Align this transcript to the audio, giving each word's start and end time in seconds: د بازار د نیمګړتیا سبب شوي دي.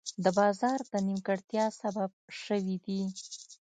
د 0.23 0.25
بازار 0.37 0.79
د 0.91 0.93
نیمګړتیا 1.07 1.65
سبب 1.81 2.11
شوي 2.43 2.75
دي. 2.85 3.01